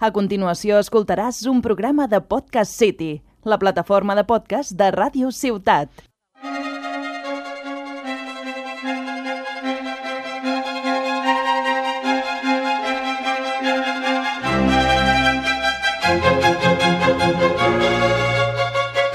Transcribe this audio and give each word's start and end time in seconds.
A 0.00 0.08
continuació 0.16 0.78
escoltaràs 0.80 1.42
un 1.50 1.58
programa 1.60 2.06
de 2.08 2.22
Podcast 2.24 2.72
City, 2.72 3.18
la 3.44 3.58
plataforma 3.60 4.14
de 4.16 4.22
podcast 4.24 4.72
de 4.72 4.86
Ràdio 4.94 5.28
Ciutat. 5.28 5.92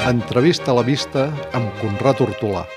Entrevista 0.05 0.69
a 0.69 0.77
la 0.77 0.85
vista 0.85 1.31
amb 1.57 1.73
Conrad 1.81 2.21
Hortolà. 2.21 2.67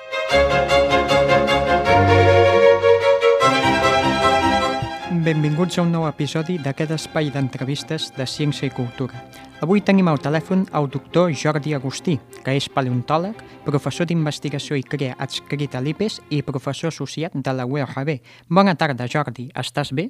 Benvinguts 5.29 5.77
a 5.77 5.83
un 5.85 5.91
nou 5.93 6.07
episodi 6.09 6.55
d'aquest 6.65 6.95
espai 6.95 7.27
d'entrevistes 7.29 8.07
de 8.17 8.25
ciència 8.25 8.65
i 8.65 8.73
cultura. 8.73 9.19
Avui 9.61 9.83
tenim 9.85 10.07
al 10.09 10.23
telèfon 10.25 10.63
el 10.79 10.87
doctor 10.89 11.35
Jordi 11.37 11.75
Agustí, 11.77 12.15
que 12.47 12.55
és 12.57 12.69
paleontòleg, 12.73 13.43
professor 13.67 14.09
d'investigació 14.09 14.79
i 14.81 14.87
crea 14.95 15.19
adscrit 15.21 15.77
a 15.77 15.83
l'IPES 15.85 16.17
i 16.33 16.39
professor 16.47 16.89
associat 16.89 17.37
de 17.37 17.55
la 17.59 17.67
URB. 17.69 18.15
Bona 18.49 18.73
tarda, 18.81 19.05
Jordi. 19.05 19.51
Estàs 19.53 19.93
bé? 19.93 20.07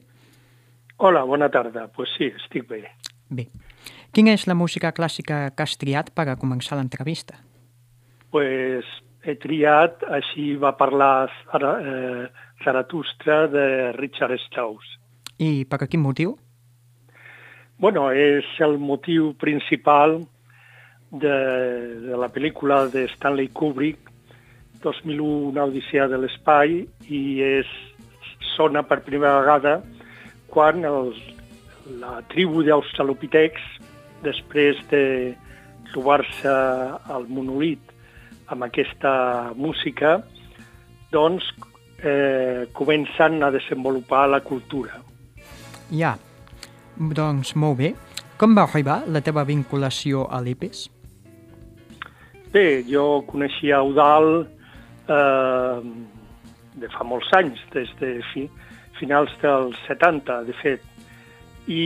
Hola, 0.99 1.25
bona 1.27 1.49
tarda. 1.51 1.89
Doncs 1.89 1.97
pues 1.97 2.15
sí, 2.15 2.31
estic 2.39 2.69
bé. 2.71 2.85
Bé. 3.27 3.49
Quina 4.15 4.37
és 4.39 4.47
la 4.47 4.55
música 4.55 4.95
clàssica 4.95 5.49
que 5.51 5.67
has 5.67 5.75
triat 5.83 6.15
per 6.15 6.29
a 6.29 6.39
començar 6.39 6.79
l'entrevista? 6.79 7.43
pues, 8.31 8.87
he 9.27 9.35
triat, 9.35 10.07
així 10.15 10.55
va 10.63 10.77
parlar 10.79 11.27
eh, 11.59 12.29
Zaratustra 12.63 13.49
de 13.49 13.67
Richard 13.99 14.39
Strauss. 14.47 14.98
I 15.39 15.65
per 15.71 15.87
quin 15.87 16.03
motiu? 16.03 16.35
Bueno, 17.79 18.09
és 18.11 18.47
el 18.65 18.75
motiu 18.83 19.33
principal 19.39 20.19
de, 21.11 21.37
de 22.09 22.17
la 22.19 22.29
pel·lícula 22.35 22.89
de 22.91 23.07
Stanley 23.15 23.53
Kubrick, 23.55 24.11
2001, 24.83 25.29
una 25.53 25.65
odissea 25.71 26.09
de 26.11 26.19
l'espai, 26.19 26.81
i 27.07 27.23
és, 27.47 27.71
sona 28.57 28.83
per 28.83 29.05
primera 29.07 29.39
vegada 29.39 29.79
quan 30.51 30.83
els, 30.85 31.19
la 32.01 32.19
tribu 32.33 32.65
d'Australopitecs, 32.67 33.63
després 34.25 34.81
de 34.91 35.05
trobar-se 35.93 36.51
al 37.15 37.29
monolit 37.31 37.95
amb 38.51 38.67
aquesta 38.67 39.53
música, 39.55 40.17
doncs 41.13 41.47
eh, 42.03 42.67
comencen 42.75 43.43
a 43.43 43.53
desenvolupar 43.55 44.27
la 44.29 44.41
cultura. 44.41 44.99
Ja, 45.91 46.17
doncs 46.99 47.55
molt 47.57 47.79
bé. 47.79 47.95
Com 48.39 48.55
va 48.55 48.67
arribar 48.69 49.01
la 49.11 49.23
teva 49.25 49.43
vinculació 49.49 50.27
a 50.31 50.41
l'IPES? 50.45 50.85
Bé, 52.53 52.83
jo 52.89 53.23
coneixia 53.29 53.81
Eudal 53.83 54.29
eh, 55.09 55.81
de 56.81 56.91
fa 56.93 57.05
molts 57.05 57.33
anys, 57.37 57.61
des 57.75 57.91
de 58.01 58.13
fi, 58.33 58.47
finals 59.01 59.33
dels 59.43 59.77
70, 59.89 60.39
de 60.49 60.55
fet. 60.61 60.85
I 61.69 61.85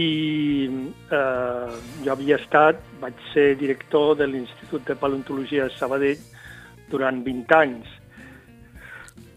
eh, 1.10 1.80
jo 2.04 2.12
havia 2.12 2.38
estat, 2.38 2.78
vaig 3.02 3.18
ser 3.32 3.52
director 3.58 4.14
de 4.20 4.28
l'Institut 4.30 4.86
de 4.86 4.98
Paleontologia 4.98 5.66
de 5.66 5.76
Sabadell 5.78 6.20
durant 6.92 7.22
20 7.24 7.58
anys, 7.58 7.98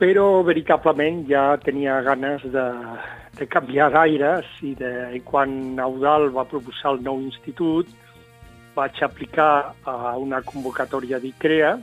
però 0.01 0.43
veritablement 0.43 1.23
ja 1.29 1.53
tenia 1.63 2.01
ganes 2.05 2.43
de, 2.53 2.65
de 3.35 3.47
canviar 3.51 3.89
d'aires 3.91 4.47
i, 4.63 4.73
de, 4.79 4.91
i 5.17 5.21
quan 5.27 5.75
Eudal 5.81 6.29
va 6.35 6.47
proposar 6.47 6.95
el 6.95 7.01
nou 7.03 7.21
institut 7.23 7.89
vaig 8.75 8.99
aplicar 9.03 9.73
a 9.87 10.15
una 10.19 10.41
convocatòria 10.43 11.19
d'ICREA 11.23 11.75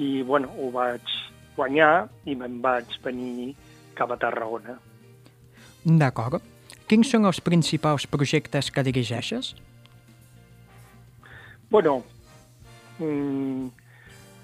i 0.00 0.22
bueno, 0.22 0.50
ho 0.58 0.70
vaig 0.74 1.14
guanyar 1.56 2.08
i 2.26 2.34
me'n 2.36 2.58
vaig 2.64 2.96
venir 3.04 3.52
cap 3.94 4.10
a 4.10 4.18
Tarragona. 4.18 4.78
D'acord. 5.84 6.42
Quins 6.88 7.12
són 7.12 7.28
els 7.28 7.40
principals 7.44 8.08
projectes 8.10 8.70
que 8.72 8.84
dirigeixes? 8.84 9.54
Bueno, 11.70 12.02
mm, 12.98 13.68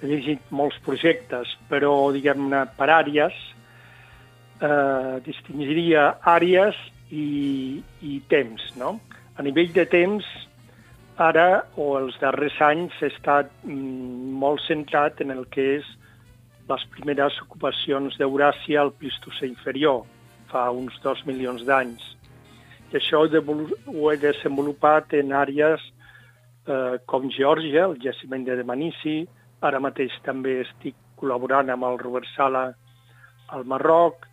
he 0.01 0.07
dirigit 0.07 0.53
molts 0.55 0.79
projectes, 0.85 1.53
però, 1.69 1.93
diguem-ne, 2.15 2.65
per 2.77 2.89
àrees, 2.95 3.37
eh, 4.61 5.17
distingiria 5.27 6.15
àrees 6.27 6.77
i, 7.11 7.81
i 8.03 8.21
temps, 8.31 8.63
no? 8.77 8.99
A 9.37 9.45
nivell 9.47 9.73
de 9.75 9.87
temps, 9.89 10.27
ara 11.21 11.65
o 11.77 11.93
els 11.99 12.17
darrers 12.21 12.61
anys 12.65 12.97
he 13.01 13.11
estat 13.13 13.51
mm, 13.65 14.37
molt 14.43 14.63
centrat 14.67 15.21
en 15.25 15.35
el 15.35 15.47
que 15.53 15.67
és 15.79 15.91
les 16.71 16.87
primeres 16.95 17.37
ocupacions 17.43 18.17
d'Euràsia 18.21 18.81
al 18.85 18.95
Plistocè 18.95 19.49
inferior, 19.49 20.05
fa 20.53 20.69
uns 20.71 20.95
dos 21.03 21.25
milions 21.27 21.65
d'anys. 21.67 22.05
I 22.91 22.99
això 22.99 23.25
ho 23.25 24.11
he 24.11 24.17
desenvolupat 24.23 25.15
en 25.19 25.35
àrees 25.35 25.83
eh, 26.67 26.97
com 27.07 27.29
Geòrgia, 27.31 27.87
el 27.89 27.99
jaciment 28.03 28.47
de 28.47 28.57
Demanici, 28.59 29.19
Ara 29.61 29.81
mateix 29.85 30.15
també 30.25 30.55
estic 30.63 30.97
col·laborant 31.21 31.69
amb 31.73 31.85
el 31.85 31.99
Robert 32.01 32.29
Sala 32.33 32.63
al 33.53 33.67
Marroc 33.69 34.25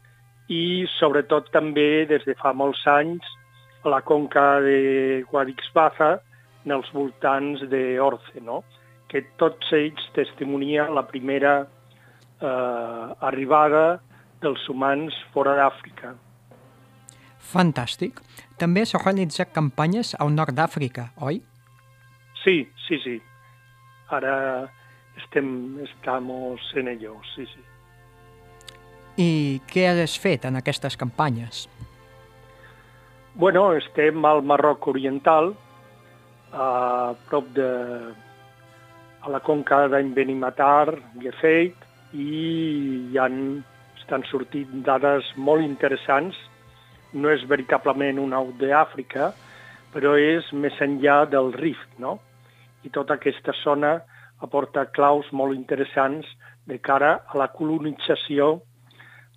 i 0.47 0.87
sobretot 0.97 1.51
també 1.51 2.05
des 2.09 2.23
de 2.27 2.35
fa 2.39 2.53
molts 2.55 2.85
anys 2.87 3.25
a 3.83 3.91
la 3.91 4.01
conca 4.01 4.59
de 4.63 5.23
Guadix-Baza 5.31 6.17
en 6.65 6.75
els 6.75 6.89
voltants 6.95 7.63
d'Orce, 7.71 8.41
no? 8.43 8.63
que 9.07 9.23
tots 9.39 9.71
ells 9.71 10.03
testimonien 10.15 10.91
la 10.95 11.05
primera 11.07 11.61
eh, 11.63 13.27
arribada 13.29 13.99
dels 14.43 14.65
humans 14.69 15.15
fora 15.33 15.55
d'Àfrica. 15.55 16.11
Fantàstic. 17.47 18.19
També 18.59 18.83
s'ha 18.83 18.99
realitzat 18.99 19.53
campanyes 19.55 20.13
al 20.19 20.33
nord 20.35 20.55
d'Àfrica, 20.57 21.11
oi? 21.23 21.39
Sí, 22.43 22.57
sí, 22.87 22.99
sí. 23.03 23.15
Ara 24.11 24.67
estem, 25.23 25.79
estamos 25.87 26.61
en 26.75 26.91
ello, 26.91 27.15
sí, 27.35 27.47
sí. 27.53 27.63
I 29.17 29.59
què 29.65 29.87
has 29.89 30.13
fet 30.21 30.45
en 30.45 30.59
aquestes 30.59 30.97
campanyes? 30.97 31.65
Bueno, 33.33 33.71
estem 33.73 34.25
al 34.25 34.43
Marroc 34.45 34.87
Oriental, 34.89 35.51
a 36.53 37.13
prop 37.29 37.49
de 37.53 37.69
a 39.27 39.31
la 39.33 39.41
conca 39.41 39.87
d'en 39.91 40.13
Benimatar, 40.15 40.93
Gefeit, 41.19 41.81
i 42.13 42.27
hi 43.11 43.17
han, 43.19 43.63
estan 43.99 44.23
sortint 44.29 44.85
dades 44.85 45.33
molt 45.35 45.65
interessants. 45.65 46.37
No 47.13 47.33
és 47.33 47.43
veritablement 47.49 48.21
un 48.21 48.35
out 48.37 48.55
d'Àfrica, 48.61 49.31
però 49.91 50.13
és 50.21 50.47
més 50.53 50.77
enllà 50.83 51.23
del 51.29 51.51
Rift, 51.57 51.97
no? 51.97 52.19
I 52.85 52.93
tota 52.93 53.17
aquesta 53.17 53.55
zona 53.63 53.97
aporta 54.45 54.85
claus 54.93 55.27
molt 55.33 55.57
interessants 55.57 56.29
de 56.69 56.77
cara 56.77 57.17
a 57.25 57.37
la 57.39 57.49
colonització 57.51 58.59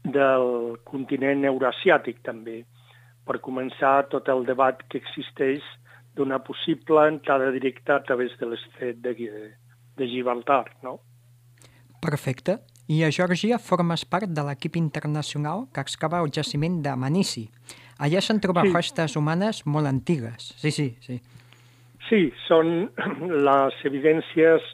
del 0.04 0.78
continent 0.88 1.44
eurasiàtic 1.44 2.22
també, 2.26 2.62
per 3.26 3.38
començar 3.44 4.08
tot 4.10 4.28
el 4.32 4.46
debat 4.48 4.80
que 4.88 4.98
existeix 4.98 5.64
d'una 6.16 6.40
possible 6.42 7.06
entrada 7.08 7.50
directa 7.54 7.96
a 7.96 8.02
través 8.02 8.32
de 8.40 8.48
l'estret 8.50 8.98
de, 9.04 9.14
de 9.96 10.08
Gibraltar. 10.08 10.64
No? 10.82 10.98
Perfecte. 12.00 12.58
I 12.90 13.04
a 13.06 13.10
Geòrgia 13.14 13.60
formes 13.62 14.02
part 14.02 14.32
de 14.34 14.42
l'equip 14.42 14.74
internacional 14.80 15.68
que 15.74 15.84
excava 15.84 16.18
el 16.24 16.32
jaciment 16.34 16.80
de 16.82 16.96
Manici. 16.98 17.44
Allà 18.02 18.22
s'han 18.24 18.40
trobat 18.42 18.66
sí. 18.66 18.74
restes 18.74 19.14
humanes 19.20 19.62
molt 19.66 19.86
antigues. 19.86 20.50
Sí, 20.58 20.72
sí, 20.74 20.88
sí. 21.04 21.20
Sí, 22.08 22.20
són 22.48 22.88
les 23.48 23.76
evidències 23.86 24.64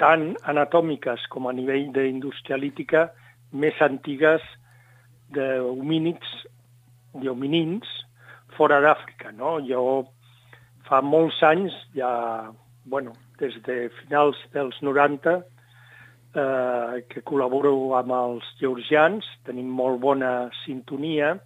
tant 0.00 0.32
anatòmiques 0.48 1.28
com 1.30 1.46
a 1.46 1.54
nivell 1.54 1.90
d'industrialítica 1.94 3.10
més 3.52 3.76
antigues 3.82 4.44
d'homínids, 5.34 6.30
d'hominins 7.14 7.88
fora 8.56 8.80
d'Àfrica. 8.82 9.32
No? 9.36 9.58
Jo 9.66 10.06
fa 10.88 11.00
molts 11.02 11.40
anys, 11.46 11.74
ja, 11.94 12.50
bueno, 12.84 13.14
des 13.40 13.56
de 13.66 13.88
finals 14.00 14.38
dels 14.54 14.76
90, 14.82 15.38
eh, 16.34 17.02
que 17.10 17.22
col·laboro 17.26 17.94
amb 17.98 18.14
els 18.16 18.50
georgians, 18.60 19.26
tenim 19.46 19.70
molt 19.70 20.00
bona 20.02 20.50
sintonia 20.64 21.36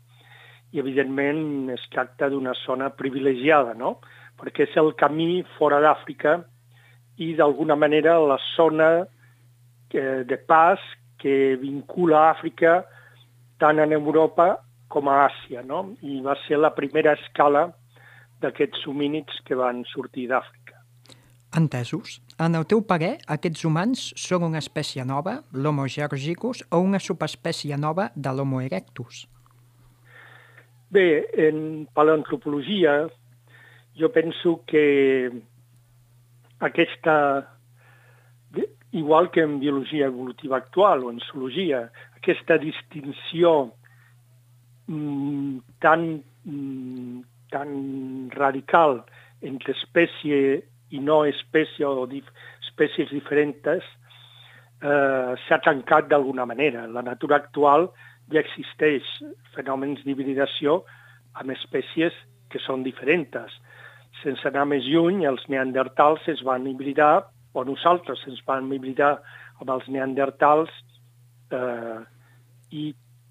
i, 0.73 0.81
evidentment, 0.83 1.71
es 1.75 1.85
tracta 1.93 2.29
d'una 2.33 2.55
zona 2.65 2.91
privilegiada, 2.97 3.77
no? 3.79 3.99
perquè 4.41 4.67
és 4.67 4.77
el 4.81 4.93
camí 4.99 5.45
fora 5.59 5.79
d'Àfrica 5.81 6.41
i 7.23 7.35
d'alguna 7.39 7.77
manera 7.79 8.17
la 8.19 8.41
zona 8.57 8.89
eh, 9.95 10.25
de 10.27 10.39
pas 10.49 10.83
que 11.25 11.57
vincula 11.57 12.29
Àfrica 12.35 12.83
tant 13.63 13.81
en 13.81 13.97
Europa 13.97 14.59
com 14.93 15.09
a 15.09 15.23
Àsia, 15.25 15.63
no? 15.65 15.95
I 16.05 16.21
va 16.21 16.37
ser 16.45 16.61
la 16.61 16.75
primera 16.77 17.15
escala 17.17 17.71
d'aquests 18.45 18.85
homínids 18.91 19.41
que 19.49 19.57
van 19.57 19.81
sortir 19.89 20.29
d'Àfrica. 20.29 20.77
Entesos. 21.57 22.19
En 22.45 22.59
el 22.59 22.67
teu 22.69 22.83
parer, 22.85 23.15
aquests 23.31 23.65
humans 23.65 24.05
són 24.21 24.45
una 24.51 24.61
espècie 24.61 25.05
nova, 25.09 25.39
l'Homo 25.55 25.87
georgicus, 25.89 26.65
o 26.71 26.83
una 26.83 27.01
subespècie 27.01 27.79
nova 27.81 28.11
de 28.15 28.35
l'Homo 28.35 28.61
erectus? 28.61 29.25
Bé, 30.93 31.25
en 31.49 31.87
paleoantropologia 31.95 33.07
jo 33.97 34.11
penso 34.13 34.61
que 34.67 35.31
aquesta, 36.61 37.15
igual 38.95 39.31
que 39.33 39.41
en 39.41 39.59
biologia 39.59 40.07
evolutiva 40.07 40.57
actual 40.57 41.05
o 41.05 41.11
en 41.11 41.19
zoologia, 41.19 41.91
aquesta 42.17 42.59
distinció 42.59 43.75
mm, 44.87 45.59
tan, 45.81 46.23
mm, 46.45 47.21
tan 47.51 48.31
radical 48.31 49.03
entre 49.43 49.75
espècie 49.75 50.63
i 50.95 51.03
no 51.03 51.25
espècie 51.27 51.83
o 51.83 52.07
dif 52.07 52.31
espècies 52.63 53.11
diferents 53.11 53.67
eh, 53.67 53.83
s'ha 55.43 55.59
tancat 55.67 56.07
d'alguna 56.07 56.47
manera. 56.47 56.87
La 56.87 57.03
natura 57.03 57.43
actual 57.43 57.91
ja 58.31 58.41
existeix 58.47 59.03
fenòmens 59.59 60.07
d'hibridació 60.07 60.85
amb 61.35 61.51
espècies 61.51 62.15
que 62.49 62.63
són 62.63 62.87
diferents. 62.87 63.59
Sense 64.23 64.47
anar 64.47 64.69
més 64.71 64.87
lluny, 64.87 65.25
els 65.27 65.43
neandertals 65.51 66.23
es 66.31 66.47
van 66.47 66.71
hibridar, 66.71 67.27
o 67.55 67.65
nosaltres 67.65 68.25
ens 68.29 68.43
vam 68.47 68.73
hibridar 68.75 69.15
amb 69.63 69.71
els 69.77 69.87
neandertals 69.89 70.71
eh, 71.55 72.01
i 72.75 72.85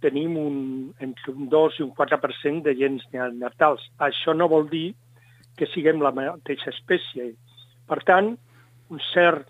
tenim 0.04 0.36
un, 0.40 0.58
entre 1.04 1.34
un 1.36 1.48
2 1.52 1.80
i 1.80 1.86
un 1.86 1.92
4% 1.96 2.64
de 2.66 2.75
gens 2.80 3.04
neandertals. 3.14 3.84
Això 4.04 4.36
no 4.36 4.50
vol 4.52 4.68
dir 4.72 4.94
que 5.60 5.68
siguem 5.72 6.02
la 6.04 6.12
mateixa 6.16 6.72
espècie. 6.74 7.34
Per 7.88 8.00
tant, 8.08 8.34
un 8.92 9.04
cert, 9.12 9.48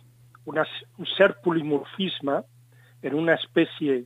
una, 0.50 0.66
un 1.00 1.10
cert 1.16 1.40
polimorfisme 1.46 2.42
en 3.04 3.18
una 3.18 3.38
espècie 3.40 4.04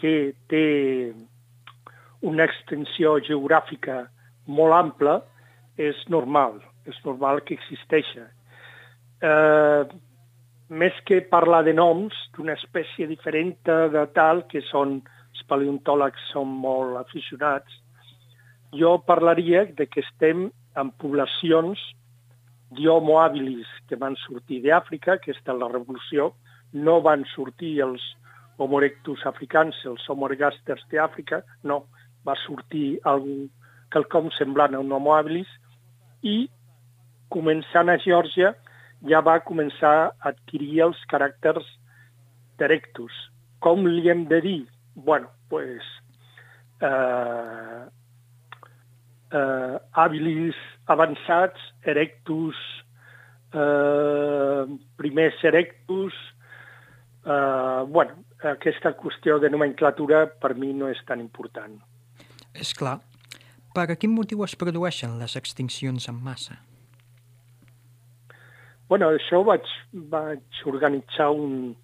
que 0.00 0.32
té 0.50 0.66
una 2.26 2.44
extensió 2.48 3.16
geogràfica 3.24 4.02
molt 4.48 4.76
ampla 4.76 5.20
és 5.80 5.96
normal, 6.12 6.58
és 6.88 6.96
normal 7.06 7.40
que 7.46 7.56
existeixi. 7.56 8.24
Eh, 9.20 9.84
més 10.70 10.96
que 11.04 11.20
parlar 11.28 11.64
de 11.66 11.74
noms 11.74 12.14
d'una 12.36 12.54
espècie 12.56 13.08
diferent 13.10 13.56
de 13.66 14.04
tal, 14.14 14.44
que 14.48 14.62
són 14.70 15.00
els 15.00 15.42
paleontòlegs 15.50 16.30
són 16.32 16.52
molt 16.62 16.96
aficionats, 17.00 17.74
jo 18.72 18.96
parlaria 19.06 19.64
de 19.66 19.86
que 19.90 20.04
estem 20.04 20.46
en 20.78 20.92
poblacions 21.02 21.80
d'Homo 22.78 23.18
habilis 23.18 23.66
que 23.90 23.98
van 23.98 24.14
sortir 24.22 24.60
d'Àfrica, 24.62 25.18
aquesta 25.18 25.52
és 25.52 25.58
la 25.58 25.68
revolució, 25.72 26.30
no 26.72 27.00
van 27.02 27.26
sortir 27.34 27.80
els 27.82 28.02
Homo 28.60 28.78
erectus 28.78 29.24
africans, 29.26 29.76
els 29.88 30.04
Homo 30.08 30.28
ergasters 30.28 30.84
d'Àfrica, 30.92 31.40
no, 31.64 31.82
va 32.26 32.36
sortir 32.44 33.00
algú, 33.08 33.48
quelcom 33.90 34.28
semblant 34.36 34.76
a 34.76 34.82
un 34.84 34.92
Homo 34.92 35.16
habilis, 35.16 35.48
i 36.22 36.44
començant 37.32 37.88
a 37.88 37.98
Geòrgia 37.98 38.52
ja 39.08 39.20
va 39.20 39.40
començar 39.44 39.94
a 40.10 40.12
adquirir 40.32 40.80
els 40.88 40.98
caràcters 41.12 41.66
d'erectus. 42.58 43.12
Com 43.60 43.86
li 43.86 44.08
hem 44.08 44.26
de 44.28 44.40
dir? 44.44 44.60
bueno, 44.94 45.30
pues, 45.48 45.82
eh, 46.80 47.84
eh, 49.32 49.78
habilis 49.92 50.54
avançats, 50.86 51.60
erectus, 51.82 52.56
eh, 53.52 54.78
primers 54.96 55.44
erectus, 55.44 56.14
eh, 57.24 57.84
bueno, 57.86 58.24
aquesta 58.42 58.96
qüestió 58.96 59.38
de 59.38 59.50
nomenclatura 59.50 60.26
per 60.40 60.54
mi 60.54 60.72
no 60.72 60.88
és 60.88 61.00
tan 61.06 61.20
important. 61.20 61.76
És 62.54 62.72
clar. 62.74 63.00
Per 63.74 63.86
a 63.86 63.96
quin 63.96 64.10
motiu 64.10 64.42
es 64.42 64.56
produeixen 64.56 65.18
les 65.20 65.36
extincions 65.36 66.08
en 66.08 66.16
massa? 66.24 66.56
Bueno, 68.90 69.12
això 69.14 69.38
vaig, 69.46 69.68
vaig 70.10 70.56
organitzar 70.66 71.28
un 71.30 71.76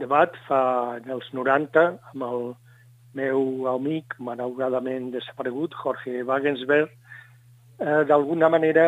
debat 0.00 0.38
fa 0.46 0.60
en 0.96 1.12
els 1.12 1.26
90 1.36 1.82
amb 2.14 2.24
el 2.24 2.46
meu 3.20 3.68
amic, 3.68 4.16
malauradament 4.24 5.10
desaparegut, 5.12 5.76
Jorge 5.82 6.22
Wagensberg, 6.24 6.88
eh, 6.88 8.00
d'alguna 8.08 8.48
manera 8.48 8.86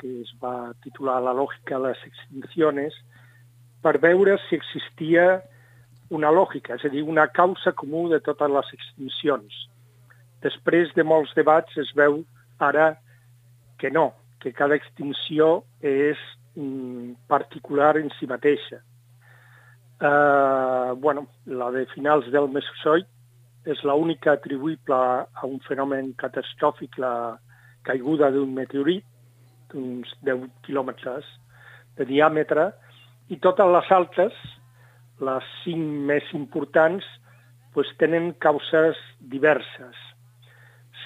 que 0.00 0.10
es 0.24 0.34
va 0.42 0.74
titular 0.82 1.20
La 1.22 1.38
lògica 1.38 1.78
de 1.78 1.92
les 1.92 2.04
extincions, 2.10 2.98
per 3.80 4.00
veure 4.02 4.34
si 4.48 4.58
existia 4.58 5.30
una 6.10 6.34
lògica, 6.34 6.74
és 6.74 6.90
a 6.90 6.90
dir, 6.90 7.06
una 7.06 7.30
causa 7.30 7.70
comú 7.70 8.08
de 8.10 8.18
totes 8.18 8.50
les 8.50 8.78
extincions. 8.80 9.66
Després 10.42 10.90
de 10.98 11.06
molts 11.06 11.38
debats 11.38 11.78
es 11.78 11.94
veu 11.94 12.24
ara 12.58 12.96
que 13.78 13.94
no, 13.94 14.10
que 14.42 14.50
cada 14.50 14.74
extinció 14.74 15.60
és 15.78 16.18
particular 17.28 17.96
en 17.98 18.10
si 18.18 18.26
mateixa. 18.30 18.80
Uh, 20.04 20.94
bueno, 21.00 21.28
la 21.46 21.70
de 21.70 21.86
finals 21.94 22.26
del 22.34 22.48
Mesozoic 22.52 23.06
és 23.70 23.80
l'única 23.86 24.34
atribuïble 24.34 24.96
a 25.24 25.46
un 25.48 25.60
fenomen 25.66 26.12
catastròfic, 26.20 26.98
la 26.98 27.38
caiguda 27.86 28.30
d'un 28.34 28.52
meteorit 28.54 29.04
d'uns 29.72 30.10
10 30.26 30.48
quilòmetres 30.66 31.26
de 31.98 32.06
diàmetre, 32.08 32.70
i 33.32 33.38
totes 33.40 33.70
les 33.72 33.90
altres, 33.96 34.34
les 35.24 35.46
cinc 35.62 35.84
més 36.10 36.26
importants, 36.36 37.06
pues, 37.72 37.88
tenen 37.98 38.32
causes 38.44 38.98
diverses. 39.32 39.96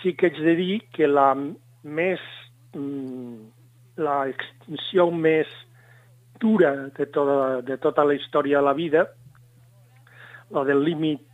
Sí 0.01 0.15
que 0.19 0.29
haig 0.29 0.41
de 0.45 0.55
dir 0.59 0.81
que 0.93 1.07
la 1.07 1.31
més 1.37 2.25
mm, 2.75 3.58
la 3.99 4.19
extinció 4.31 5.09
més 5.11 5.51
dura 6.41 6.73
de 6.97 7.07
tota, 7.11 7.61
de 7.67 7.77
tota 7.83 8.05
la 8.07 8.15
història 8.15 8.61
de 8.61 8.67
la 8.69 8.75
vida, 8.79 9.07
la 10.55 10.65
del 10.65 10.85
límit 10.87 11.25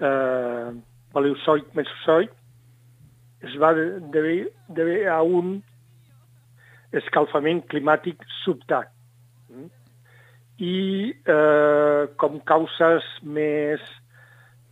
eh, 0.00 0.70
paleozoic 1.12 1.72
mesozoic 1.74 2.32
es 3.46 3.56
va 3.60 3.72
deber, 3.74 4.48
deber 4.68 5.00
a 5.12 5.20
un 5.22 5.58
escalfament 6.96 7.64
climàtic 7.70 8.22
sobtat. 8.44 8.92
I 10.56 11.12
eh, 11.12 12.02
com 12.16 12.38
causes 12.48 13.04
més 13.22 13.82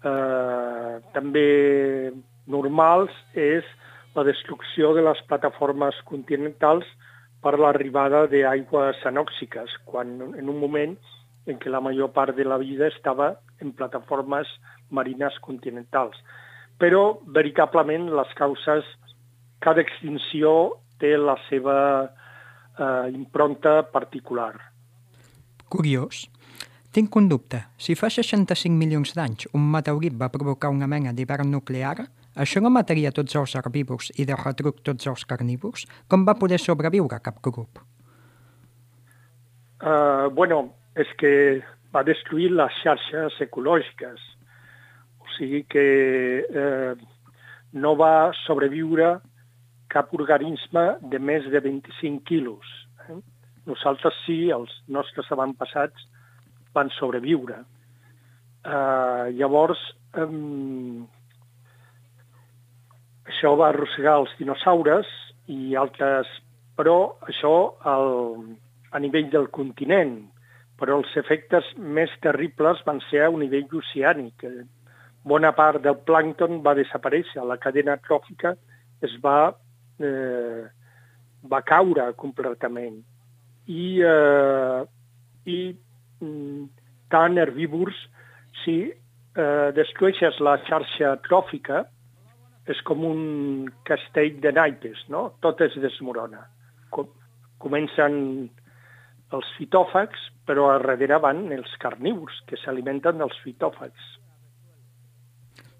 eh, 0.00 0.92
també 1.12 1.49
normals 2.49 3.12
és 3.37 3.66
la 4.14 4.25
destrucció 4.25 4.94
de 4.97 5.02
les 5.04 5.20
plataformes 5.28 5.99
continentals 6.08 6.88
per 7.44 7.58
l'arribada 7.60 8.24
d'aigües 8.30 9.04
anòxiques, 9.04 9.76
quan 9.84 10.16
en 10.32 10.48
un 10.48 10.58
moment 10.60 10.96
en 11.46 11.58
què 11.60 11.68
la 11.68 11.82
major 11.84 12.08
part 12.16 12.36
de 12.36 12.46
la 12.48 12.56
vida 12.56 12.88
estava 12.88 13.34
en 13.60 13.74
plataformes 13.76 14.48
marines 14.90 15.36
continentals. 15.44 16.16
Però, 16.80 17.20
veritablement, 17.36 18.08
les 18.16 18.32
causes, 18.38 18.86
cada 19.60 19.84
extinció 19.84 20.80
té 20.98 21.14
la 21.20 21.36
seva 21.50 21.76
eh, 22.04 23.12
impronta 23.12 23.82
particular. 23.92 24.54
Curiós. 25.68 26.24
Tinc 26.94 27.16
un 27.18 27.28
dubte. 27.28 27.58
Si 27.76 27.96
fa 27.98 28.08
65 28.10 28.70
milions 28.78 29.14
d'anys 29.16 29.48
un 29.52 29.64
meteorit 29.72 30.14
va 30.14 30.30
provocar 30.30 30.70
una 30.70 30.86
mena 30.86 31.12
d'hivern 31.12 31.50
nuclear, 31.50 32.04
això 32.36 32.60
no 32.60 32.70
mataria 32.74 33.12
tots 33.14 33.36
els 33.36 33.54
herbívors 33.58 34.10
i 34.18 34.26
de 34.28 34.36
retruc 34.38 34.82
tots 34.82 35.06
els 35.06 35.24
carnívors? 35.24 35.86
Com 36.08 36.24
va 36.28 36.36
poder 36.38 36.58
sobreviure 36.58 37.20
cap 37.22 37.40
grup? 37.42 37.82
Uh, 39.84 40.30
bueno, 40.32 40.70
és 40.96 41.10
que 41.20 41.62
va 41.94 42.02
destruir 42.06 42.50
les 42.54 42.72
xarxes 42.82 43.36
ecològiques 43.44 44.22
sigui 45.36 45.64
que 45.68 45.84
eh, 46.46 46.94
no 47.74 47.94
va 47.98 48.32
sobreviure 48.44 49.18
cap 49.92 50.12
organisme 50.16 50.84
de 51.10 51.18
més 51.18 51.46
de 51.50 51.60
25 51.62 52.24
quilos. 52.28 52.66
Eh? 53.08 53.18
Nosaltres 53.68 54.16
sí, 54.24 54.38
els 54.54 54.72
nostres 54.88 55.30
avantpassats 55.34 56.06
van 56.74 56.90
sobreviure. 56.98 57.60
Eh, 58.64 59.26
llavors, 59.38 59.80
eh, 60.14 60.28
això 63.28 63.54
va 63.61 63.71
arrossegar 63.73 64.19
els 64.23 64.35
dinosaures 64.40 65.11
i 65.52 65.76
altres... 65.76 66.31
Però 66.75 67.21
això 67.31 67.52
el, 67.87 68.09
a 68.90 68.99
nivell 68.99 69.28
del 69.31 69.45
continent, 69.54 70.16
però 70.75 70.97
els 70.99 71.12
efectes 71.21 71.69
més 71.78 72.11
terribles 72.25 72.81
van 72.87 72.99
ser 73.09 73.21
a 73.23 73.28
un 73.31 73.45
nivell 73.45 73.76
oceànic, 73.78 74.43
bona 75.23 75.52
part 75.54 75.85
del 75.85 76.00
plàncton 76.02 76.59
va 76.66 76.75
desaparèixer, 76.75 77.45
la 77.47 77.61
cadena 77.62 77.95
tròfica 78.02 78.57
es 79.07 79.14
va 79.23 79.54
eh, 80.02 80.66
va 81.50 81.62
caure 81.62 82.11
completament. 82.21 82.99
I, 83.66 83.85
eh, 84.04 84.81
i 85.49 85.59
mm, 86.21 86.66
tant 87.12 87.40
herbívors, 87.40 87.97
si 88.64 88.78
eh, 88.90 89.71
destrueixes 89.76 90.40
la 90.45 90.59
xarxa 90.69 91.16
tròfica, 91.28 91.85
és 92.71 92.80
com 92.88 93.04
un 93.04 93.68
castell 93.85 94.38
de 94.40 94.52
naipes, 94.56 95.04
no? 95.12 95.26
Tot 95.44 95.61
es 95.66 95.76
desmorona. 95.83 96.47
Com, 96.94 97.11
comencen 97.61 98.14
els 99.35 99.50
fitòfags, 99.59 100.30
però 100.49 100.71
a 100.71 100.78
darrere 100.80 101.18
van 101.21 101.47
els 101.52 101.73
carnívors, 101.83 102.40
que 102.49 102.59
s'alimenten 102.61 103.21
dels 103.21 103.37
fitòfags. 103.44 104.12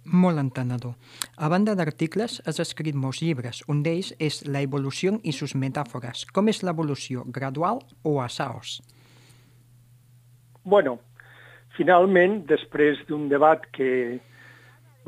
Molt 0.05 0.39
entenedor. 0.39 0.93
A 1.41 1.49
banda 1.49 1.73
d'articles, 1.79 2.43
has 2.45 2.61
escrit 2.61 2.97
molts 2.97 3.23
llibres. 3.25 3.63
Un 3.73 3.81
d'ells 3.83 4.13
és 4.21 4.43
La 4.45 4.61
evolució 4.61 5.17
i 5.25 5.33
sus 5.33 5.55
metàfores. 5.57 6.27
Com 6.29 6.53
és 6.53 6.61
l'evolució, 6.63 7.25
gradual 7.25 7.81
o 8.05 8.19
a 8.21 8.29
saos? 8.29 8.83
Bueno, 10.65 10.99
finalment, 11.77 12.43
després 12.49 13.01
d'un 13.09 13.29
debat 13.33 13.65
que 13.73 14.21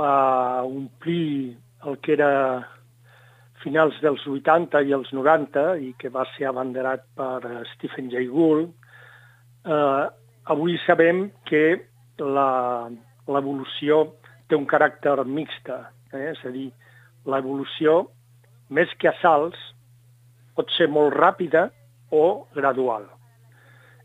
va 0.01 0.65
omplir 0.65 1.57
el 1.87 1.99
que 2.03 2.17
era 2.17 2.31
finals 3.63 3.97
dels 4.03 4.23
80 4.27 4.83
i 4.87 4.95
els 4.95 5.13
90 5.15 5.67
i 5.83 5.93
que 6.01 6.11
va 6.13 6.27
ser 6.35 6.49
abanderat 6.51 7.07
per 7.19 7.65
Stephen 7.75 8.11
Jay 8.13 8.27
Gould, 8.31 8.69
eh, 9.67 10.05
avui 10.55 10.77
sabem 10.85 11.29
que 11.49 11.65
l'evolució 12.19 14.03
té 14.49 14.59
un 14.59 14.67
caràcter 14.71 15.17
mixta, 15.27 15.81
eh? 16.13 16.31
és 16.33 16.45
a 16.47 16.53
dir, 16.55 16.69
l'evolució, 17.27 18.05
més 18.71 18.93
que 19.01 19.11
a 19.11 19.17
salts, 19.23 19.59
pot 20.57 20.71
ser 20.77 20.89
molt 20.89 21.15
ràpida 21.15 21.69
o 22.15 22.47
gradual. 22.55 23.09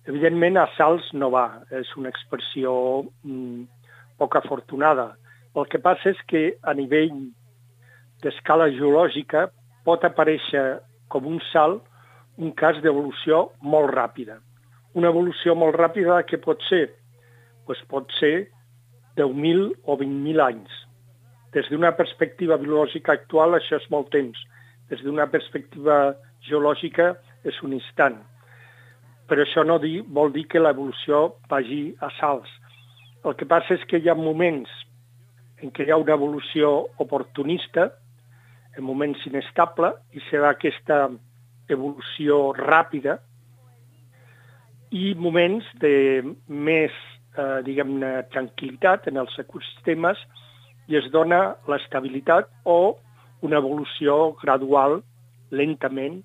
Evidentment, 0.10 0.58
a 0.58 0.68
salts 0.74 1.12
no 1.14 1.30
va, 1.34 1.62
és 1.78 1.90
una 1.98 2.10
expressió 2.10 2.74
mm, 3.24 3.68
poc 4.18 4.40
afortunada. 4.40 5.12
El 5.54 5.68
que 5.70 5.82
passa 5.84 6.10
és 6.10 6.20
que 6.32 6.42
a 6.66 6.74
nivell 6.74 7.30
d'escala 8.24 8.70
geològica 8.76 9.48
pot 9.86 10.04
aparèixer 10.06 10.82
com 11.12 11.28
un 11.28 11.40
salt 11.52 11.88
un 12.42 12.54
cas 12.58 12.80
d'evolució 12.82 13.50
molt 13.62 13.92
ràpida. 13.94 14.40
Una 14.98 15.12
evolució 15.12 15.56
molt 15.56 15.76
ràpida 15.78 16.22
que 16.28 16.40
pot 16.42 16.62
ser? 16.70 16.88
Pues 17.66 17.82
pot 17.92 18.10
ser 18.20 18.50
10.000 19.20 19.68
o 19.84 19.98
20.000 20.00 20.42
anys. 20.46 20.72
Des 21.54 21.68
d'una 21.70 21.92
perspectiva 21.98 22.58
biològica 22.58 23.14
actual 23.14 23.58
això 23.58 23.78
és 23.78 23.88
molt 23.92 24.10
temps. 24.16 24.40
Des 24.90 25.04
d'una 25.04 25.28
perspectiva 25.32 26.16
geològica 26.48 27.14
és 27.48 27.58
un 27.64 27.76
instant. 27.78 28.18
Però 29.28 29.44
això 29.44 29.64
no 29.68 29.78
di, 29.80 30.00
vol 30.02 30.32
dir 30.36 30.48
que 30.52 30.60
l'evolució 30.60 31.36
vagi 31.52 31.92
a 32.02 32.10
salts. 32.20 32.50
El 33.24 33.36
que 33.38 33.46
passa 33.46 33.76
és 33.78 33.84
que 33.88 34.00
hi 34.02 34.10
ha 34.10 34.18
moments 34.18 34.72
en 35.62 35.70
què 35.70 35.86
hi 35.86 35.92
ha 35.94 36.00
una 36.02 36.16
evolució 36.18 36.88
oportunista, 37.04 37.92
en 38.78 38.86
moments 38.88 39.26
inestable, 39.28 39.92
i 40.16 40.22
serà 40.30 40.54
aquesta 40.54 41.10
evolució 41.72 42.52
ràpida, 42.58 43.18
i 44.92 45.14
moments 45.16 45.68
de 45.80 46.22
més 46.48 46.92
eh, 47.38 47.60
diguem-ne, 47.68 48.12
tranquil·litat 48.34 49.08
en 49.08 49.22
els 49.22 49.38
ecosistemes 49.40 50.20
i 50.92 50.98
es 51.00 51.08
dona 51.14 51.56
l'estabilitat 51.72 52.52
o 52.68 52.98
una 53.48 53.62
evolució 53.62 54.34
gradual, 54.42 55.00
lentament, 55.52 56.20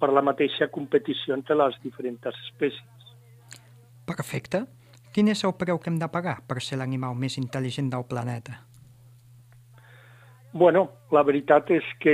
per 0.00 0.10
la 0.10 0.24
mateixa 0.24 0.66
competició 0.72 1.36
entre 1.36 1.54
les 1.60 1.76
diferents 1.84 2.26
espècies. 2.32 3.12
Perfecte. 4.08 4.64
Quin 5.14 5.28
és 5.28 5.44
el 5.44 5.54
preu 5.60 5.78
que 5.78 5.92
hem 5.92 6.00
de 6.00 6.08
pagar 6.10 6.40
per 6.48 6.58
ser 6.64 6.80
l'animal 6.80 7.14
més 7.14 7.36
intel·ligent 7.38 7.92
del 7.92 8.08
planeta? 8.08 8.62
Bueno, 10.52 10.90
la 11.10 11.22
veritat 11.24 11.70
és 11.72 11.86
que 12.02 12.12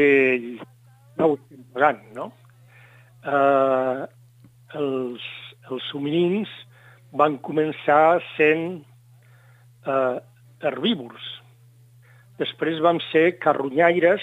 no 1.18 1.26
ho 1.26 1.35
estem 1.40 1.64
pagant, 1.75 2.04
no? 2.14 2.28
Eh, 3.26 4.04
els, 4.78 5.25
els 5.66 5.88
hominins 5.99 6.52
van 7.18 7.40
començar 7.42 8.21
sent 8.37 8.85
eh, 9.87 10.16
herbívors. 10.62 11.26
Després 12.38 12.78
vam 12.85 13.02
ser 13.09 13.40
carronyaires, 13.42 14.23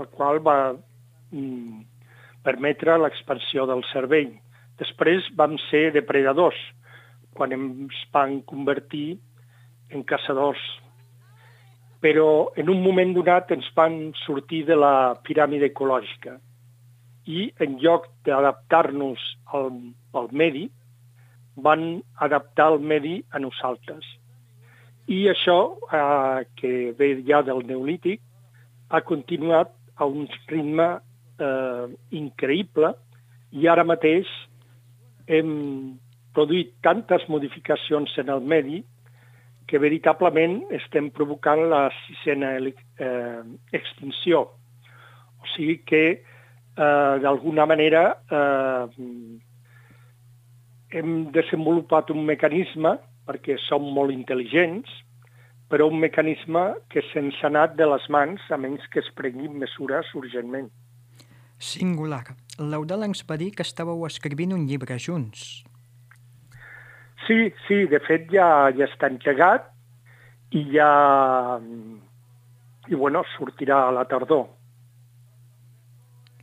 el 0.00 0.08
qual 0.16 0.42
va 0.42 0.58
mm, 0.74 1.82
permetre 2.42 2.98
l'expansió 2.98 3.68
del 3.70 3.86
cervell. 3.92 4.32
Després 4.82 5.28
vam 5.38 5.54
ser 5.68 5.92
depredadors, 5.94 6.58
quan 7.38 7.54
ens 7.54 8.06
van 8.10 8.40
convertir 8.48 9.20
en 9.92 10.02
caçadors. 10.02 10.62
Però 12.02 12.50
en 12.58 12.70
un 12.72 12.80
moment 12.82 13.12
donat 13.14 13.52
ens 13.54 13.68
van 13.76 13.98
sortir 14.24 14.64
de 14.66 14.76
la 14.78 15.14
piràmide 15.22 15.70
ecològica 15.70 16.38
i 17.30 17.52
en 17.62 17.76
lloc 17.78 18.08
d'adaptar-nos 18.26 19.22
al, 19.54 19.68
al 20.18 20.26
medi, 20.32 20.64
van 21.54 22.02
adaptar 22.26 22.72
el 22.72 22.80
medi 22.80 23.20
a 23.30 23.38
nosaltres. 23.38 24.02
I 25.06 25.28
això, 25.30 25.76
eh, 25.92 26.44
que 26.58 26.92
ve 26.98 27.14
ja 27.28 27.42
del 27.46 27.62
Neolític, 27.68 28.20
ha 28.90 29.00
continuat 29.00 29.70
a 29.96 30.06
un 30.06 30.26
ritme 30.48 30.88
eh, 31.38 31.86
increïble 32.10 32.92
i 33.52 33.68
ara 33.68 33.84
mateix 33.84 34.28
hem 35.26 35.52
produït 36.36 36.72
tantes 36.82 37.24
modificacions 37.28 38.14
en 38.18 38.32
el 38.32 38.40
medi 38.40 38.82
que 39.72 39.80
veritablement 39.80 40.58
estem 40.76 41.06
provocant 41.16 41.62
la 41.70 41.86
sisena 42.02 42.50
eh, 42.60 43.40
extinció. 43.72 44.42
O 45.40 45.48
sigui 45.54 45.78
que, 45.88 46.02
eh, 46.20 47.14
d'alguna 47.24 47.64
manera, 47.64 48.02
eh, 48.28 48.84
hem 50.92 51.32
desenvolupat 51.32 52.12
un 52.12 52.26
mecanisme, 52.28 52.98
perquè 53.24 53.56
som 53.64 53.88
molt 53.96 54.12
intel·ligents, 54.12 54.92
però 55.72 55.88
un 55.88 56.04
mecanisme 56.04 56.76
que 56.92 57.00
se'ns 57.08 57.40
ha 57.40 57.48
anat 57.48 57.72
de 57.80 57.88
les 57.88 58.04
mans 58.12 58.44
a 58.52 58.60
menys 58.60 58.84
que 58.92 59.00
es 59.00 59.08
prenguin 59.16 59.56
mesures 59.56 60.12
urgentment. 60.12 60.68
Singular. 61.56 62.36
L'Eudal 62.60 63.08
ens 63.08 63.24
va 63.24 63.40
dir 63.40 63.54
que 63.56 63.64
estàveu 63.64 64.04
escrivint 64.04 64.52
un 64.52 64.68
llibre 64.68 65.00
junts. 65.00 65.62
Sí, 67.26 67.52
sí, 67.66 67.84
de 67.86 68.00
fet 68.02 68.30
ja, 68.32 68.70
ja 68.74 68.88
està 68.88 69.10
engegat 69.12 69.68
i 70.52 70.64
ja... 70.74 70.90
i 72.88 72.98
bueno, 72.98 73.22
sortirà 73.36 73.86
a 73.86 73.92
la 73.94 74.04
tardor. 74.10 74.48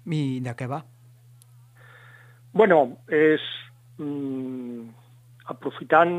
I 0.09 0.39
de 0.41 0.53
què 0.57 0.65
va? 0.69 0.79
Bueno, 2.55 2.79
és 3.13 3.43
mm, 4.01 4.88
aprofitant 5.53 6.15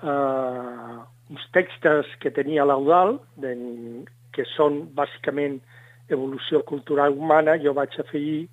eh, 0.00 0.94
uns 1.30 1.44
textos 1.52 2.08
que 2.22 2.32
tenia 2.32 2.64
l'Audal, 2.64 3.18
que 4.32 4.46
són 4.54 4.80
bàsicament 4.96 5.58
evolució 6.10 6.62
cultural 6.66 7.14
humana, 7.18 7.58
jo 7.60 7.74
vaig 7.76 7.94
afegir 8.00 8.46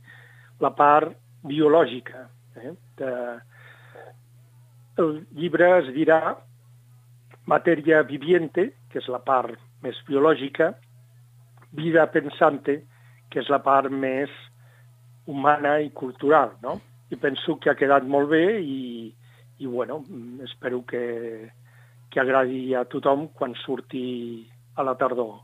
la 0.62 0.74
part 0.76 1.16
biològica. 1.48 2.28
Eh? 2.60 2.74
De, 3.00 3.14
el 4.98 5.26
llibre 5.38 5.70
es 5.80 5.94
dirà 5.96 6.38
Matèria 7.48 8.02
viviente, 8.04 8.74
que 8.92 9.00
és 9.00 9.08
la 9.08 9.22
part 9.24 9.56
més 9.84 9.96
biològica, 10.08 10.74
vida 11.78 12.04
pensante, 12.12 12.82
que 13.32 13.40
és 13.40 13.50
la 13.52 13.62
part 13.64 13.92
més 13.92 14.32
humana 15.28 15.78
i 15.84 15.92
cultural, 15.96 16.56
no? 16.64 16.80
i 17.10 17.16
penso 17.16 17.56
que 17.62 17.72
ha 17.72 17.78
quedat 17.80 18.04
molt 18.04 18.28
bé 18.34 18.60
i, 18.60 19.14
i 19.64 19.66
bueno, 19.68 20.02
espero 20.44 20.82
que, 20.86 21.52
que 22.12 22.20
agradi 22.20 22.74
a 22.76 22.84
tothom 22.84 23.30
quan 23.32 23.56
surti 23.64 24.44
a 24.76 24.84
la 24.84 24.98
tardor. 25.00 25.38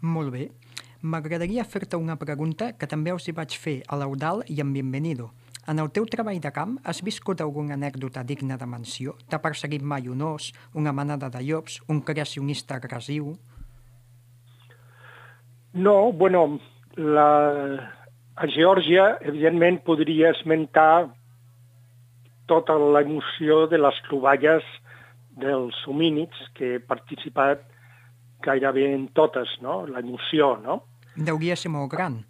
Molt 0.00 0.30
bé. 0.34 0.48
M'agradaria 1.02 1.64
fer-te 1.64 1.98
una 1.98 2.18
pregunta 2.20 2.74
que 2.78 2.86
també 2.86 3.12
us 3.16 3.26
hi 3.26 3.34
vaig 3.34 3.56
fer 3.58 3.80
a 3.88 3.98
l'Eudal 3.98 4.44
i 4.46 4.60
en 4.62 4.74
Bienvenido. 4.76 5.30
En 5.70 5.78
el 5.78 5.92
teu 5.94 6.06
treball 6.10 6.40
de 6.42 6.50
camp 6.50 6.78
has 6.90 6.98
viscut 7.06 7.40
alguna 7.44 7.76
anècdota 7.76 8.24
digna 8.26 8.56
de 8.58 8.66
menció? 8.66 9.12
T'ha 9.30 9.38
perseguit 9.38 9.84
mai 9.86 10.08
un 10.10 10.22
os, 10.26 10.48
una 10.74 10.90
manada 10.90 11.28
de 11.30 11.42
llops, 11.46 11.76
un 11.86 12.00
creacionista 12.02 12.80
agressiu? 12.80 13.28
No, 15.72 15.94
bueno, 16.10 16.58
la, 16.96 17.28
a 18.34 18.48
Geòrgia, 18.50 19.20
evidentment, 19.20 19.78
podria 19.86 20.32
esmentar 20.34 21.12
tota 22.50 22.74
la 22.74 23.04
emoció 23.06 23.68
de 23.70 23.78
les 23.78 24.00
troballes 24.08 24.66
dels 25.38 25.78
homínids 25.86 26.50
que 26.58 26.74
he 26.74 26.80
participat 26.82 27.62
gairebé 28.42 28.88
en 28.96 29.06
totes, 29.14 29.54
no? 29.62 29.84
La 29.86 30.02
emoció, 30.02 30.56
no? 30.64 30.80
Deuria 31.14 31.54
ser 31.54 31.70
molt 31.70 31.92
gran. 31.94 32.24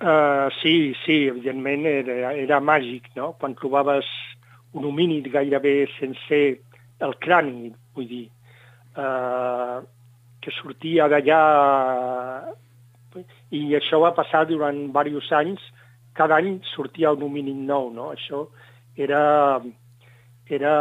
Uh, 0.00 0.48
sí, 0.62 0.94
sí, 1.04 1.26
evidentment 1.28 1.84
era, 1.84 2.32
era 2.32 2.58
màgic, 2.64 3.10
no? 3.16 3.34
Quan 3.36 3.52
trobaves 3.58 4.06
un 4.72 4.86
homínid 4.88 5.26
gairebé 5.28 5.74
sense 5.98 6.38
el 7.04 7.12
crani, 7.20 7.68
vull 7.92 8.06
dir, 8.08 8.24
uh, 8.96 9.82
que 10.40 10.54
sortia 10.56 11.08
d'allà 11.12 11.42
i 13.50 13.60
això 13.76 14.00
va 14.00 14.14
passar 14.16 14.46
durant 14.48 14.78
diversos 14.86 15.28
anys, 15.36 15.60
cada 16.16 16.38
any 16.40 16.56
sortia 16.72 17.12
un 17.12 17.26
homínid 17.28 17.60
nou, 17.68 17.90
no? 17.92 18.08
Això 18.14 18.46
era, 18.96 19.60
era 20.48 20.74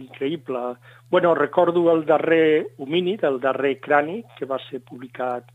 increïble. 0.00 0.64
Bueno, 1.10 1.36
recordo 1.38 1.86
el 1.92 2.04
darrer 2.08 2.66
homínid, 2.78 3.22
el 3.24 3.38
darrer 3.40 3.76
crani, 3.80 4.22
que 4.38 4.48
va 4.48 4.58
ser 4.66 4.82
publicat 4.82 5.54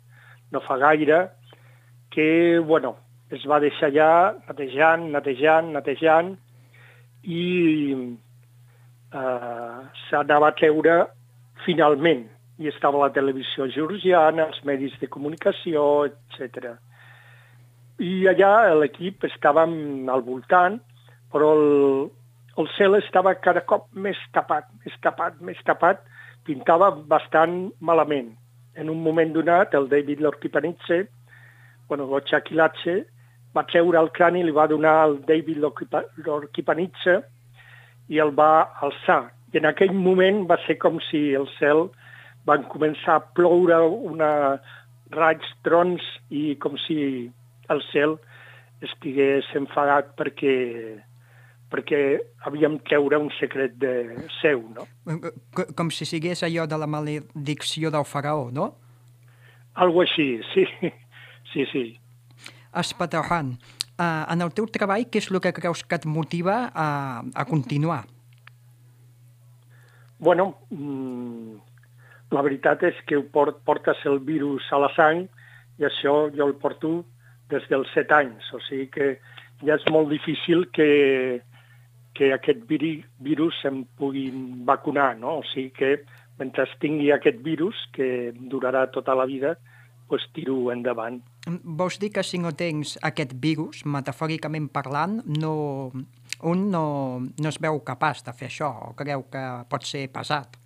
no 0.51 0.63
fa 0.63 0.77
gaire, 0.77 1.25
que, 2.11 2.59
bueno, 2.59 2.95
es 3.31 3.45
va 3.47 3.61
deixar 3.63 3.89
allà 3.89 4.11
netejant, 4.49 5.07
netejant, 5.13 5.71
netejant, 5.77 6.35
i 7.23 7.45
eh, 9.15 9.79
s'anava 10.09 10.51
a 10.51 10.57
treure 10.59 10.97
finalment, 11.65 12.25
i 12.61 12.69
estava 12.69 13.01
la 13.01 13.13
televisió 13.15 13.67
georgiana, 13.71 14.47
els 14.49 14.61
medis 14.67 14.93
de 15.01 15.09
comunicació, 15.09 16.05
etc. 16.09 16.75
I 18.01 18.27
allà 18.29 18.73
l'equip 18.77 19.25
estàvem 19.29 20.09
al 20.11 20.25
voltant, 20.25 20.79
però 21.31 21.53
el, 21.55 21.65
el 22.59 22.69
cel 22.75 22.99
estava 22.99 23.37
cada 23.39 23.63
cop 23.69 23.87
més 23.95 24.19
tapat, 24.35 24.67
més 24.83 24.97
tapat, 25.05 25.39
més 25.39 25.59
tapat, 25.65 26.03
pintava 26.45 26.91
bastant 26.91 27.71
malament. 27.79 28.33
En 28.75 28.89
un 28.89 29.01
moment 29.03 29.33
donat, 29.33 29.73
el 29.77 29.87
David 29.91 30.21
Lorquipanitze, 30.23 31.05
bueno, 31.91 32.07
Gochaquilatxe, 32.07 32.93
va 33.51 33.65
treure 33.67 34.00
el 34.00 34.13
crani, 34.15 34.45
li 34.48 34.53
va 34.55 34.63
donar 34.71 34.93
al 35.03 35.17
David 35.27 35.57
Lorquipanitze 35.60 37.17
i 38.07 38.21
el 38.24 38.31
va 38.38 38.51
alçar. 38.88 39.25
I 39.51 39.60
en 39.60 39.67
aquell 39.67 39.91
moment 39.91 40.45
va 40.48 40.55
ser 40.63 40.77
com 40.79 41.01
si 41.10 41.33
el 41.36 41.50
cel 41.57 41.89
van 42.48 42.63
començar 42.71 43.17
a 43.19 43.25
ploure 43.36 43.81
una 44.13 44.31
raig, 45.12 45.43
trons 45.67 46.07
i 46.31 46.55
com 46.63 46.79
si 46.86 47.27
el 47.75 47.83
cel 47.91 48.15
estigués 48.88 49.51
enfadat 49.60 50.15
perquè 50.15 50.55
perquè 51.71 52.01
havíem 52.48 52.79
treure 52.88 53.19
un 53.19 53.29
secret 53.36 53.75
de 53.83 53.93
seu, 54.39 54.63
no? 54.79 54.88
Com 55.75 55.91
si 55.91 56.07
sigués 56.07 56.48
allò 56.48 56.65
de 56.71 56.79
la 56.79 56.88
maledicció 56.88 57.91
del 57.91 58.07
faraó, 58.07 58.48
no? 58.51 58.71
Algo 59.75 60.07
així, 60.07 60.33
sí. 60.55 60.67
Sí, 61.51 61.65
sí. 61.72 62.00
Espatahan, 62.74 63.58
uh, 64.00 64.24
en 64.31 64.41
el 64.41 64.53
teu 64.55 64.67
treball, 64.72 65.08
què 65.12 65.20
és 65.20 65.27
el 65.31 65.41
que 65.43 65.51
creus 65.55 65.84
que 65.84 66.00
et 66.00 66.08
motiva 66.08 66.72
a, 66.72 66.88
a 67.36 67.46
continuar? 67.50 68.05
Bueno, 70.22 70.53
mm, 70.70 71.58
la 72.31 72.43
veritat 72.46 72.84
és 72.88 73.00
que 73.10 73.20
port, 73.34 73.60
portes 73.67 74.00
el 74.08 74.22
virus 74.24 74.67
a 74.72 74.79
la 74.79 74.91
sang 74.96 75.25
i 75.81 75.88
això 75.88 76.29
jo 76.31 76.48
el 76.48 76.55
porto 76.62 77.01
des 77.51 77.65
dels 77.67 77.89
set 77.96 78.12
anys, 78.15 78.48
o 78.55 78.62
sigui 78.67 78.88
que 78.93 79.08
ja 79.65 79.75
és 79.75 79.88
molt 79.91 80.12
difícil 80.13 80.67
que, 80.72 81.41
que 82.15 82.31
aquest 82.36 82.63
virus 82.70 83.58
em 83.67 83.84
puguin 84.00 84.62
vacunar, 84.67 85.15
no? 85.20 85.39
O 85.41 85.48
sigui 85.51 85.74
que 85.75 85.91
mentre 86.39 86.65
tingui 86.81 87.12
aquest 87.12 87.41
virus, 87.46 87.75
que 87.93 88.31
durarà 88.53 88.88
tota 88.93 89.17
la 89.17 89.27
vida, 89.29 89.58
pues 90.11 90.25
tiro 90.35 90.57
endavant. 90.73 91.21
Vols 91.63 91.95
dir 92.01 92.11
que 92.11 92.23
si 92.27 92.37
no 92.43 92.51
tens 92.51 92.97
aquest 93.07 93.31
virus, 93.39 93.85
metafòricament 93.87 94.67
parlant, 94.75 95.21
no, 95.39 95.53
un 96.51 96.65
no, 96.73 96.83
no 97.24 97.53
es 97.53 97.59
veu 97.63 97.79
capaç 97.87 98.25
de 98.27 98.33
fer 98.35 98.50
això 98.51 98.71
o 98.89 98.91
creu 99.00 99.24
que 99.31 99.43
pot 99.71 99.87
ser 99.87 100.09
pesat? 100.11 100.59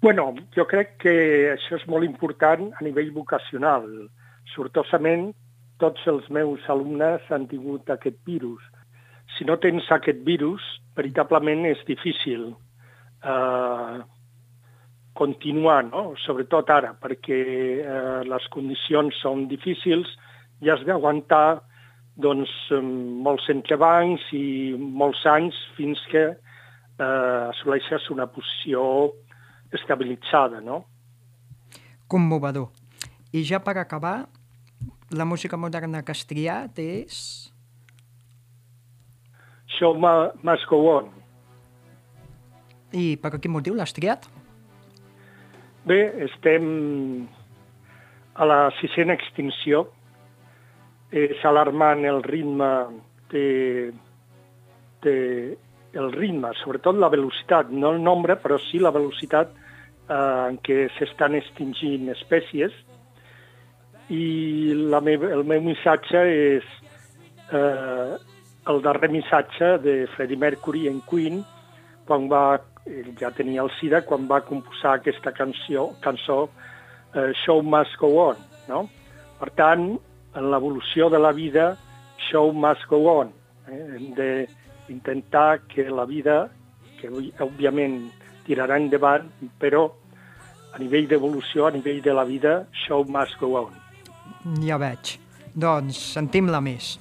Bueno, 0.00 0.30
jo 0.56 0.64
crec 0.68 0.96
que 1.04 1.14
això 1.52 1.76
és 1.76 1.84
molt 1.88 2.08
important 2.08 2.70
a 2.72 2.84
nivell 2.84 3.12
vocacional. 3.12 3.84
Sortosament, 4.54 5.30
tots 5.80 6.08
els 6.08 6.26
meus 6.32 6.64
alumnes 6.72 7.28
han 7.32 7.44
tingut 7.52 7.92
aquest 7.92 8.18
virus. 8.24 8.64
Si 9.36 9.44
no 9.44 9.58
tens 9.60 9.86
aquest 9.92 10.24
virus, 10.24 10.64
veritablement 10.96 11.64
és 11.68 11.80
difícil 11.88 12.50
eh, 12.52 13.96
continuar, 15.14 15.84
no? 15.86 16.12
sobretot 16.24 16.70
ara, 16.74 16.92
perquè 16.98 17.38
eh, 17.78 18.20
les 18.26 18.48
condicions 18.54 19.14
són 19.22 19.46
difícils 19.50 20.10
i 20.62 20.70
has 20.72 20.82
d'aguantar 20.86 21.62
doncs, 22.20 22.50
molts 23.26 23.48
entrebancs 23.50 24.26
i 24.34 24.74
molts 24.78 25.24
anys 25.26 25.56
fins 25.78 26.02
que 26.10 26.24
eh, 26.34 27.42
assoleixes 27.50 28.10
una 28.14 28.26
posició 28.30 28.84
estabilitzada. 29.74 30.60
No? 30.62 30.84
Commovedor. 32.10 32.70
I 33.34 33.42
ja 33.46 33.58
per 33.62 33.78
acabar, 33.80 34.28
la 35.10 35.26
música 35.26 35.58
moderna 35.58 36.04
que 36.04 36.14
has 36.14 36.22
triat 36.26 36.78
és... 36.78 37.18
Show 39.74 39.98
Must 39.98 40.68
Go 40.70 40.84
On. 40.92 41.10
I 42.94 43.16
per 43.18 43.32
quin 43.40 43.50
motiu 43.50 43.74
l'has 43.74 43.90
triat? 43.94 44.28
Bé, 45.84 46.00
estem 46.24 47.28
a 48.34 48.46
la 48.48 48.60
sisena 48.80 49.12
extinció. 49.18 49.84
És 51.14 51.42
alarmant 51.46 52.02
el 52.08 52.22
ritme 52.24 52.70
de, 53.30 53.92
de 55.04 55.18
el 55.94 56.10
ritme, 56.12 56.50
sobretot 56.62 56.96
la 56.98 57.10
velocitat, 57.12 57.70
no 57.70 57.92
el 57.94 58.00
nombre, 58.02 58.34
però 58.40 58.58
sí 58.58 58.80
la 58.82 58.90
velocitat 58.94 59.52
eh, 59.54 60.16
en 60.16 60.58
què 60.64 60.88
s'estan 60.96 61.36
extingint 61.38 62.10
espècies. 62.16 62.74
I 64.10 64.24
la 64.90 65.00
meva, 65.04 65.30
el 65.36 65.44
meu 65.48 65.62
missatge 65.64 66.24
és 66.32 66.66
eh, 67.52 68.16
el 68.72 68.82
darrer 68.84 69.12
missatge 69.12 69.76
de 69.84 69.98
Freddie 70.16 70.40
Mercury 70.40 70.88
en 70.90 71.00
Queen, 71.08 71.44
quan 72.08 72.26
va 72.32 72.46
ell 72.86 73.14
ja 73.20 73.30
tenia 73.34 73.62
el 73.64 73.70
SIDA 73.78 74.02
quan 74.04 74.28
va 74.30 74.42
composar 74.44 74.98
aquesta 74.98 75.32
canció, 75.32 75.90
cançó 76.04 76.48
eh, 77.14 77.32
Show 77.44 77.62
Must 77.62 77.96
Go 78.00 78.12
On. 78.28 78.44
No? 78.68 78.86
Per 79.38 79.50
tant, 79.58 79.88
en 80.34 80.50
l'evolució 80.50 81.08
de 81.12 81.18
la 81.20 81.32
vida, 81.32 81.74
show 82.30 82.52
must 82.52 82.86
go 82.88 83.02
on. 83.20 83.32
Eh? 83.68 83.80
Hem 83.96 84.14
d'intentar 84.16 85.60
que 85.68 85.88
la 85.90 86.06
vida, 86.08 86.48
que 87.00 87.10
òbviament 87.44 87.98
tirarà 88.46 88.78
endavant, 88.80 89.28
però 89.60 89.86
a 90.74 90.80
nivell 90.82 91.08
d'evolució, 91.10 91.68
a 91.68 91.74
nivell 91.74 92.02
de 92.02 92.14
la 92.16 92.24
vida, 92.28 92.56
show 92.86 93.04
must 93.04 93.38
go 93.40 93.54
on. 93.64 93.80
Ja 94.64 94.80
veig. 94.80 95.16
Doncs 95.54 96.00
sentim-la 96.16 96.60
més. 96.64 96.96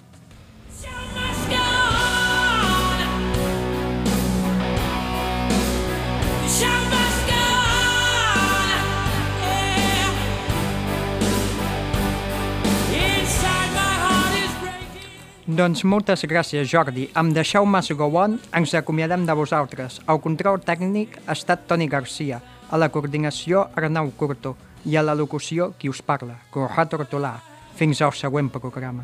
Doncs 15.43 15.81
moltes 15.83 16.21
gràcies, 16.23 16.69
Jordi. 16.71 17.09
Amb 17.19 17.35
deixeu 17.35 17.65
Mas 17.67 17.89
Gowon 17.91 18.37
ens 18.55 18.73
acomiadem 18.79 19.25
de 19.27 19.35
vosaltres. 19.35 19.99
El 20.07 20.21
control 20.23 20.61
tècnic 20.63 21.17
ha 21.25 21.35
estat 21.35 21.67
Toni 21.67 21.89
Garcia, 21.91 22.39
a 22.71 22.79
la 22.79 22.87
coordinació 22.87 23.65
Arnau 23.75 24.13
Curto 24.15 24.55
i 24.87 24.95
a 24.95 25.03
la 25.03 25.17
locució 25.19 25.73
qui 25.77 25.91
us 25.91 26.01
parla, 26.01 26.39
Corrat 26.49 26.95
Hortolà. 26.95 27.35
Fins 27.75 27.99
al 28.01 28.15
següent 28.15 28.53
programa. 28.55 29.03